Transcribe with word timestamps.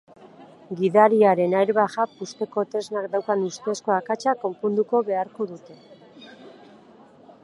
Gidariaren 0.77 1.51
airbag-a 1.57 2.05
puzteko 2.21 2.63
tresnak 2.71 3.05
daukan 3.17 3.45
ustezko 3.49 3.95
akatsa 3.97 4.35
konponduko 4.47 5.03
beharko 5.11 5.47
dute. 5.53 5.79